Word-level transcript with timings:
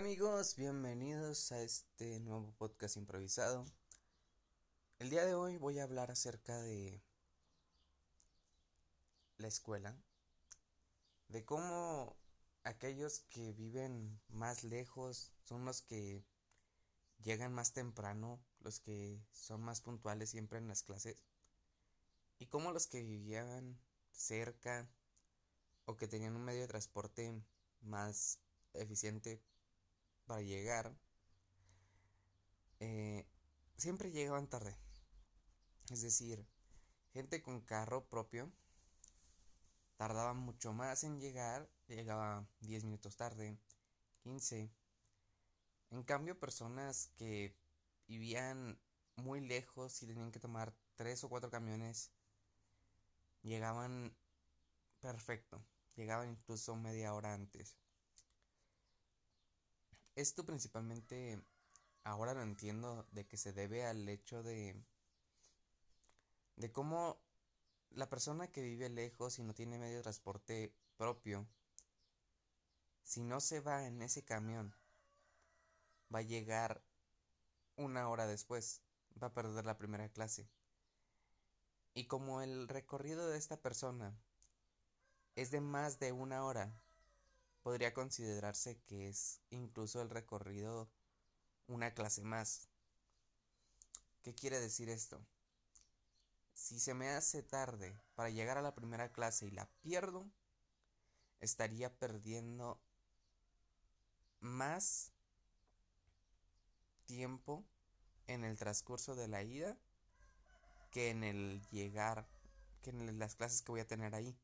Amigos, 0.00 0.56
bienvenidos 0.56 1.52
a 1.52 1.60
este 1.60 2.20
nuevo 2.20 2.54
podcast 2.56 2.96
improvisado. 2.96 3.66
El 4.98 5.10
día 5.10 5.26
de 5.26 5.34
hoy 5.34 5.58
voy 5.58 5.78
a 5.78 5.82
hablar 5.82 6.10
acerca 6.10 6.56
de 6.56 7.02
la 9.36 9.46
escuela, 9.46 9.94
de 11.28 11.44
cómo 11.44 12.16
aquellos 12.64 13.20
que 13.28 13.52
viven 13.52 14.18
más 14.30 14.64
lejos 14.64 15.34
son 15.44 15.66
los 15.66 15.82
que 15.82 16.24
llegan 17.22 17.52
más 17.52 17.74
temprano, 17.74 18.42
los 18.60 18.80
que 18.80 19.22
son 19.32 19.60
más 19.60 19.82
puntuales 19.82 20.30
siempre 20.30 20.56
en 20.56 20.68
las 20.68 20.82
clases, 20.82 21.22
y 22.38 22.46
cómo 22.46 22.72
los 22.72 22.86
que 22.86 23.02
vivían 23.02 23.78
cerca 24.12 24.88
o 25.84 25.98
que 25.98 26.08
tenían 26.08 26.36
un 26.36 26.44
medio 26.46 26.62
de 26.62 26.68
transporte 26.68 27.44
más 27.82 28.38
eficiente 28.72 29.42
para 30.30 30.42
llegar, 30.42 30.96
eh, 32.78 33.26
siempre 33.76 34.12
llegaban 34.12 34.48
tarde. 34.48 34.78
Es 35.90 36.02
decir, 36.02 36.46
gente 37.12 37.42
con 37.42 37.62
carro 37.62 38.08
propio 38.08 38.52
tardaba 39.96 40.32
mucho 40.32 40.72
más 40.72 41.02
en 41.02 41.18
llegar, 41.18 41.68
llegaba 41.88 42.46
10 42.60 42.84
minutos 42.84 43.16
tarde, 43.16 43.58
15. 44.22 44.70
En 45.90 46.04
cambio, 46.04 46.38
personas 46.38 47.08
que 47.16 47.56
vivían 48.06 48.80
muy 49.16 49.40
lejos 49.40 50.00
y 50.00 50.06
tenían 50.06 50.30
que 50.30 50.38
tomar 50.38 50.72
3 50.94 51.24
o 51.24 51.28
4 51.28 51.50
camiones, 51.50 52.12
llegaban 53.42 54.16
perfecto, 55.00 55.60
llegaban 55.96 56.30
incluso 56.30 56.76
media 56.76 57.14
hora 57.14 57.34
antes. 57.34 57.76
Esto 60.20 60.44
principalmente 60.44 61.42
ahora 62.04 62.34
lo 62.34 62.42
entiendo 62.42 63.06
de 63.10 63.26
que 63.26 63.38
se 63.38 63.54
debe 63.54 63.86
al 63.86 64.06
hecho 64.06 64.42
de 64.42 64.84
de 66.56 66.70
cómo 66.70 67.18
la 67.88 68.10
persona 68.10 68.52
que 68.52 68.60
vive 68.60 68.90
lejos 68.90 69.38
y 69.38 69.42
no 69.42 69.54
tiene 69.54 69.78
medio 69.78 69.96
de 69.96 70.02
transporte 70.02 70.74
propio 70.98 71.48
si 73.02 73.22
no 73.22 73.40
se 73.40 73.60
va 73.60 73.86
en 73.86 74.02
ese 74.02 74.22
camión 74.22 74.74
va 76.14 76.18
a 76.18 76.22
llegar 76.22 76.84
una 77.76 78.06
hora 78.10 78.26
después, 78.26 78.82
va 79.22 79.28
a 79.28 79.32
perder 79.32 79.64
la 79.64 79.78
primera 79.78 80.10
clase. 80.10 80.50
Y 81.94 82.08
como 82.08 82.42
el 82.42 82.68
recorrido 82.68 83.26
de 83.26 83.38
esta 83.38 83.56
persona 83.56 84.14
es 85.34 85.50
de 85.50 85.62
más 85.62 85.98
de 85.98 86.12
una 86.12 86.44
hora, 86.44 86.78
podría 87.62 87.92
considerarse 87.92 88.80
que 88.86 89.08
es 89.08 89.40
incluso 89.50 90.02
el 90.02 90.10
recorrido 90.10 90.90
una 91.66 91.94
clase 91.94 92.22
más. 92.22 92.68
¿Qué 94.22 94.34
quiere 94.34 94.60
decir 94.60 94.88
esto? 94.88 95.24
Si 96.52 96.78
se 96.78 96.94
me 96.94 97.08
hace 97.10 97.42
tarde 97.42 97.98
para 98.14 98.30
llegar 98.30 98.58
a 98.58 98.62
la 98.62 98.74
primera 98.74 99.12
clase 99.12 99.46
y 99.46 99.50
la 99.50 99.66
pierdo, 99.80 100.30
estaría 101.40 101.96
perdiendo 101.98 102.80
más 104.40 105.12
tiempo 107.06 107.64
en 108.26 108.44
el 108.44 108.56
transcurso 108.58 109.14
de 109.14 109.28
la 109.28 109.42
ida 109.42 109.78
que 110.90 111.10
en 111.10 111.24
el 111.24 111.62
llegar, 111.70 112.28
que 112.82 112.90
en 112.90 113.18
las 113.18 113.36
clases 113.36 113.62
que 113.62 113.72
voy 113.72 113.80
a 113.80 113.86
tener 113.86 114.14
ahí. 114.14 114.36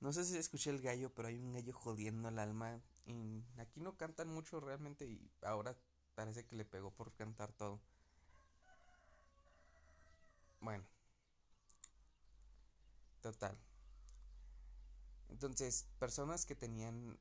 No 0.00 0.12
sé 0.12 0.24
si 0.24 0.36
escuché 0.36 0.70
el 0.70 0.80
gallo, 0.80 1.12
pero 1.12 1.28
hay 1.28 1.38
un 1.38 1.52
gallo 1.52 1.72
jodiendo 1.72 2.28
el 2.28 2.38
alma. 2.38 2.80
Y 3.06 3.42
aquí 3.58 3.80
no 3.80 3.96
cantan 3.96 4.28
mucho 4.28 4.60
realmente 4.60 5.06
y 5.06 5.30
ahora 5.42 5.76
parece 6.14 6.44
que 6.44 6.56
le 6.56 6.64
pegó 6.64 6.90
por 6.90 7.12
cantar 7.14 7.52
todo. 7.52 7.80
Bueno. 10.60 10.84
Total. 13.22 13.56
Entonces, 15.28 15.86
personas 15.98 16.46
que 16.46 16.54
tenían 16.54 17.18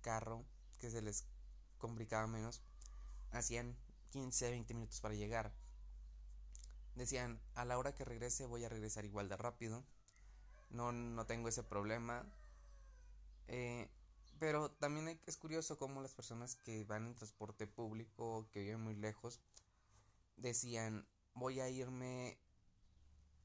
carro, 0.00 0.44
que 0.78 0.90
se 0.90 1.02
les 1.02 1.26
complicaba 1.78 2.26
menos, 2.26 2.62
hacían 3.32 3.76
15, 4.10 4.50
20 4.50 4.74
minutos 4.74 5.00
para 5.00 5.14
llegar. 5.14 5.52
Decían, 6.94 7.40
a 7.54 7.64
la 7.64 7.78
hora 7.78 7.94
que 7.94 8.04
regrese 8.04 8.46
voy 8.46 8.64
a 8.64 8.68
regresar 8.68 9.04
igual 9.04 9.28
de 9.28 9.36
rápido 9.36 9.84
no, 10.70 10.92
no 10.92 11.26
tengo 11.26 11.48
ese 11.48 11.62
problema. 11.62 12.24
Eh, 13.48 13.88
pero 14.38 14.70
también 14.70 15.20
es 15.26 15.36
curioso 15.36 15.78
cómo 15.78 16.00
las 16.00 16.14
personas 16.14 16.56
que 16.56 16.84
van 16.84 17.06
en 17.06 17.14
transporte 17.14 17.66
público, 17.66 18.48
que 18.52 18.62
viven 18.62 18.80
muy 18.80 18.94
lejos, 18.94 19.40
decían, 20.36 21.06
voy 21.34 21.60
a 21.60 21.68
irme 21.68 22.38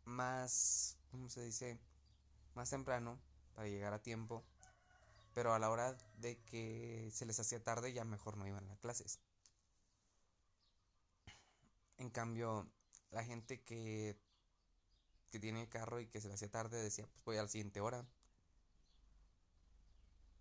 más, 0.05 0.97
¿cómo 1.11 1.29
se 1.29 1.43
dice? 1.43 1.79
Más 2.53 2.69
temprano 2.69 3.19
para 3.55 3.67
llegar 3.67 3.93
a 3.93 4.01
tiempo. 4.01 4.43
Pero 5.33 5.53
a 5.53 5.59
la 5.59 5.69
hora 5.69 5.97
de 6.17 6.37
que 6.45 7.09
se 7.11 7.25
les 7.25 7.39
hacía 7.39 7.61
tarde 7.61 7.91
ya 7.91 8.05
mejor 8.05 8.37
no 8.37 8.47
iban 8.47 8.69
a 8.71 8.77
clases. 8.77 9.19
En 11.97 12.09
cambio, 12.09 12.69
la 13.11 13.23
gente 13.23 13.61
que 13.61 14.17
que 15.31 15.39
tiene 15.39 15.69
carro 15.69 15.99
y 15.99 16.07
que 16.07 16.21
se 16.21 16.27
le 16.27 16.35
hacía 16.35 16.49
tarde 16.49 16.81
decía, 16.81 17.07
pues 17.07 17.23
voy 17.25 17.37
a 17.37 17.43
la 17.43 17.47
siguiente 17.47 17.81
hora. 17.81 18.05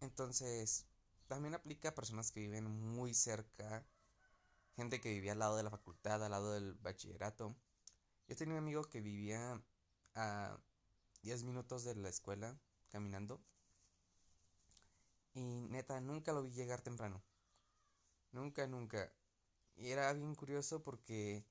Entonces, 0.01 0.87
también 1.27 1.55
aplica 1.55 1.91
a 1.91 1.95
personas 1.95 2.31
que 2.31 2.41
viven 2.41 2.71
muy 2.71 3.15
cerca, 3.15 3.87
gente 4.77 5.01
que 5.01 5.11
vivía 5.11 5.33
al 5.33 5.39
lado 5.39 5.57
de 5.57 5.63
la 5.63 5.71
facultad, 5.71 6.23
al 6.23 6.31
lado 6.31 6.53
del 6.53 6.75
bachillerato. 6.75 7.57
Yo 8.29 8.37
tenía 8.37 8.55
un 8.55 8.59
amigo 8.59 8.85
que 8.85 9.01
vivía 9.01 9.63
a 10.15 10.59
10 11.23 11.45
minutos 11.45 11.85
de 11.85 11.95
la 11.95 12.09
escuela 12.09 12.59
caminando. 12.91 13.41
Y 15.35 15.41
neta, 15.69 16.01
nunca 16.01 16.33
lo 16.33 16.43
vi 16.43 16.51
llegar 16.53 16.81
temprano. 16.81 17.23
Nunca, 18.33 18.67
nunca. 18.67 19.13
Y 19.77 19.91
era 19.91 20.13
bien 20.13 20.35
curioso 20.35 20.83
porque 20.83 21.45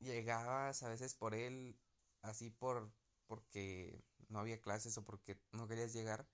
llegabas 0.00 0.82
a 0.82 0.88
veces 0.88 1.14
por 1.14 1.34
él 1.34 1.78
así 2.22 2.50
por 2.50 2.90
porque 3.26 4.02
no 4.28 4.40
había 4.40 4.60
clases 4.60 4.96
o 4.98 5.04
porque 5.04 5.38
no 5.52 5.68
querías 5.68 5.92
llegar 5.92 6.26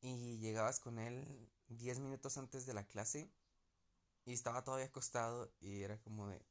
y 0.00 0.38
llegabas 0.38 0.80
con 0.80 0.98
él 0.98 1.50
10 1.68 1.98
minutos 2.00 2.36
antes 2.38 2.66
de 2.66 2.74
la 2.74 2.86
clase 2.86 3.30
y 4.24 4.32
estaba 4.32 4.64
todavía 4.64 4.86
acostado 4.86 5.52
y 5.60 5.82
era 5.82 5.98
como 5.98 6.28
de 6.28 6.44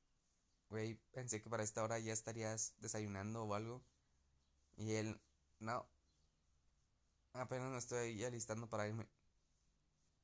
güey, 0.70 0.96
pensé 1.12 1.42
que 1.42 1.50
para 1.50 1.64
esta 1.64 1.84
hora 1.84 2.00
ya 2.00 2.14
estarías 2.14 2.74
desayunando 2.80 3.44
o 3.44 3.54
algo 3.54 3.84
y 4.78 4.94
él 4.94 5.20
no 5.60 5.88
apenas 7.34 7.72
me 7.72 7.78
estoy 7.78 8.24
alistando 8.24 8.70
para 8.70 8.88
irme 8.88 9.08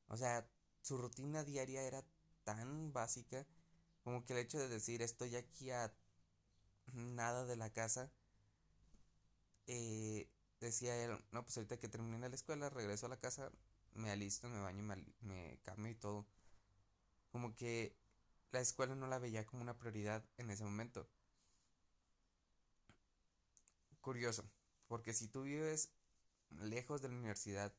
o 0.07 0.17
sea, 0.17 0.45
su 0.81 0.97
rutina 0.97 1.43
diaria 1.43 1.83
era 1.83 2.03
tan 2.43 2.91
básica 2.91 3.45
como 4.03 4.25
que 4.25 4.33
el 4.33 4.39
hecho 4.39 4.59
de 4.59 4.67
decir 4.67 5.01
estoy 5.01 5.35
aquí 5.35 5.71
a 5.71 5.93
nada 6.93 7.45
de 7.45 7.55
la 7.55 7.71
casa, 7.71 8.11
eh, 9.67 10.29
decía 10.59 10.95
él, 11.03 11.17
no, 11.31 11.43
pues 11.43 11.57
ahorita 11.57 11.77
que 11.77 11.87
termine 11.89 12.29
la 12.29 12.35
escuela, 12.35 12.69
regreso 12.69 13.05
a 13.05 13.09
la 13.09 13.19
casa, 13.19 13.51
me 13.93 14.11
alisto, 14.11 14.49
me 14.49 14.59
baño, 14.59 14.83
me, 14.83 15.03
me 15.21 15.59
cambio 15.63 15.91
y 15.91 15.95
todo. 15.95 16.25
Como 17.31 17.55
que 17.55 17.95
la 18.51 18.59
escuela 18.59 18.95
no 18.95 19.07
la 19.07 19.19
veía 19.19 19.45
como 19.45 19.61
una 19.61 19.77
prioridad 19.77 20.23
en 20.37 20.51
ese 20.51 20.63
momento. 20.63 21.07
Curioso, 24.01 24.43
porque 24.87 25.13
si 25.13 25.27
tú 25.27 25.43
vives 25.43 25.91
lejos 26.49 27.01
de 27.01 27.09
la 27.09 27.15
universidad, 27.15 27.73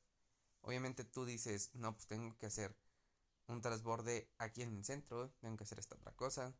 obviamente 0.62 1.04
tú 1.04 1.24
dices, 1.24 1.74
no, 1.74 1.94
pues 1.94 2.06
tengo 2.06 2.36
que 2.38 2.46
hacer 2.46 2.76
un 3.48 3.60
transborde 3.60 4.30
aquí 4.38 4.62
en 4.62 4.76
el 4.76 4.84
centro, 4.84 5.30
tengo 5.40 5.56
que 5.56 5.64
hacer 5.64 5.78
esta 5.78 5.96
otra 5.96 6.12
cosa. 6.12 6.54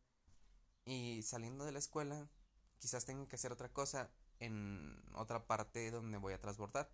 Y 0.85 1.23
saliendo 1.23 1.65
de 1.65 1.71
la 1.71 1.79
escuela, 1.79 2.29
quizás 2.83 3.05
tengo 3.05 3.29
que 3.29 3.37
hacer 3.37 3.53
otra 3.53 3.71
cosa 3.71 4.11
en 4.41 5.01
otra 5.13 5.47
parte 5.47 5.89
donde 5.89 6.17
voy 6.17 6.33
a 6.33 6.41
transbordar. 6.41 6.91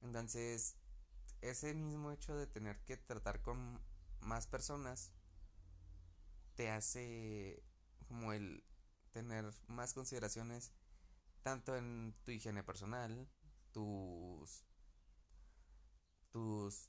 Entonces, 0.00 0.74
ese 1.40 1.72
mismo 1.72 2.10
hecho 2.10 2.34
de 2.34 2.48
tener 2.48 2.80
que 2.80 2.96
tratar 2.96 3.42
con 3.42 3.80
más 4.18 4.48
personas 4.48 5.12
te 6.56 6.68
hace 6.68 7.62
como 8.08 8.32
el 8.32 8.64
tener 9.12 9.54
más 9.68 9.94
consideraciones 9.94 10.72
tanto 11.44 11.76
en 11.76 12.12
tu 12.24 12.32
higiene 12.32 12.64
personal, 12.64 13.28
tus 13.70 14.64
tus 16.32 16.88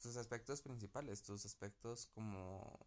tus 0.00 0.16
aspectos 0.16 0.62
principales, 0.62 1.22
tus 1.22 1.44
aspectos 1.44 2.06
como 2.06 2.78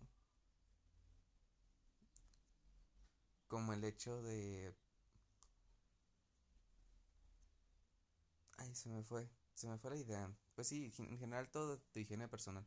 como 3.49 3.73
el 3.73 3.83
hecho 3.85 4.23
de... 4.23 4.73
Ay, 8.57 8.75
se 8.75 8.89
me 8.89 9.03
fue. 9.03 9.29
se 9.55 9.67
me 9.67 9.77
fue 9.77 9.91
la 9.91 9.97
idea. 9.97 10.31
Pues 10.55 10.67
sí, 10.67 10.93
en 10.97 11.17
general 11.19 11.49
todo 11.49 11.79
tu 11.79 11.99
higiene 11.99 12.27
personal. 12.27 12.65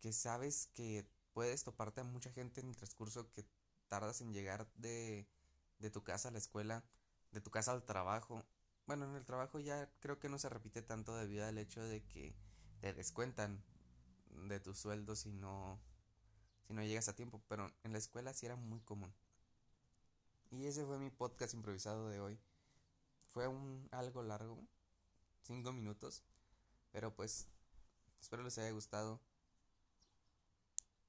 Que 0.00 0.12
sabes 0.12 0.68
que 0.74 1.06
puedes 1.34 1.64
toparte 1.64 2.00
a 2.02 2.04
mucha 2.04 2.32
gente 2.32 2.60
en 2.60 2.68
el 2.68 2.76
transcurso 2.76 3.30
que 3.32 3.46
tardas 3.88 4.20
en 4.22 4.32
llegar 4.34 4.68
de, 4.76 5.28
de 5.80 5.90
tu 5.90 6.02
casa 6.04 6.28
a 6.28 6.32
la 6.32 6.38
escuela, 6.38 6.84
de 7.32 7.40
tu 7.40 7.50
casa 7.50 7.72
al 7.72 7.84
trabajo. 7.84 8.44
Bueno, 8.86 9.06
en 9.06 9.16
el 9.16 9.24
trabajo 9.26 9.60
ya 9.60 9.90
creo 10.00 10.18
que 10.20 10.28
no 10.28 10.38
se 10.38 10.48
repite 10.50 10.82
tanto 10.82 11.16
debido 11.16 11.46
al 11.46 11.58
hecho 11.58 11.82
de 11.82 12.04
que 12.06 12.36
te 12.80 12.92
descuentan 12.94 13.62
de 14.48 14.60
tu 14.60 14.74
sueldo 14.74 15.16
si 15.16 15.32
no 15.32 15.80
si 16.66 16.74
no 16.74 16.82
llegas 16.82 17.08
a 17.08 17.16
tiempo, 17.16 17.42
pero 17.48 17.72
en 17.84 17.92
la 17.92 17.98
escuela 17.98 18.32
sí 18.34 18.46
era 18.46 18.56
muy 18.56 18.80
común. 18.80 19.14
Y 20.52 20.66
ese 20.66 20.84
fue 20.84 20.98
mi 20.98 21.08
podcast 21.08 21.54
improvisado 21.54 22.10
de 22.10 22.20
hoy. 22.20 22.38
Fue 23.30 23.48
un 23.48 23.88
algo 23.90 24.22
largo, 24.22 24.62
cinco 25.40 25.72
minutos, 25.72 26.22
pero 26.92 27.14
pues 27.14 27.48
espero 28.20 28.42
les 28.42 28.58
haya 28.58 28.70
gustado. 28.70 29.18